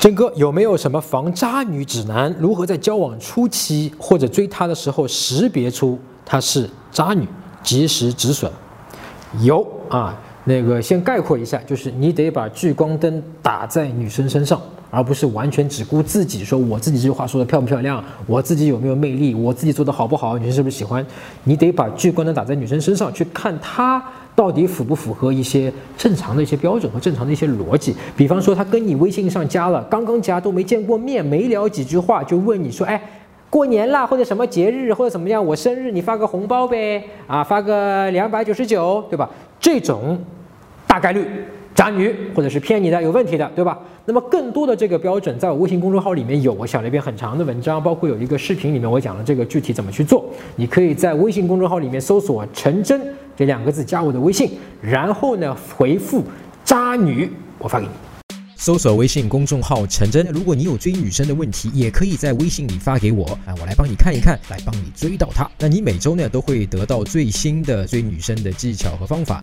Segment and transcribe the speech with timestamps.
[0.00, 2.34] 郑哥有没有什么防渣女指南？
[2.38, 7.28] 如何在交往初期或者追她的时候识别出她是渣女，
[7.62, 8.50] 及时止损？
[9.42, 10.18] 有啊，
[10.50, 21.06] 那个先概括一下，就是你得把聚光灯打在女生身上，而不是完全只顾自己，说我自己这句话说的漂不漂亮，我自己有没有魅力，我自己做的好不好，女生是不是喜欢？
[21.44, 24.02] 你得把聚光灯打在女生身上，去看她。
[24.36, 27.94] 到底符不符合一些正常的一些标准和正常的一些逻辑？
[28.16, 32.98] 比方说，他跟你微信上加了，刚刚加都没见过面，没聊几句话就问你说：“哎，
[33.50, 37.04] 过年了或者什么节日或者怎么样，我生日你发个红包呗？
[37.26, 39.28] 啊，发个两百九十九，对吧？
[39.58, 40.18] 这种
[40.90, 41.24] 大概率
[41.72, 43.78] 渣女或者是骗你的，有问题的，对吧？
[44.06, 50.24] 那么更多的这个标准，在我微信公众号里面有，我写了一篇很长的文章，包括有一个视频里面我讲了这个具体怎么去做。
[50.56, 53.00] 你可以在微信公众号里面搜索“陈真”。
[53.38, 54.50] 这两个字加我的微信，
[54.82, 56.24] 然后呢回复
[56.64, 57.92] “渣女”，我发给你。
[58.56, 65.48] 搜索微信公众号“陈真”，如果你有追女生的问题，也可以在微信里发给我啊，我来帮你看一看，来帮你追到她。
[65.58, 69.38] 那你每周呢都会得到最新的追女生的技巧和方法。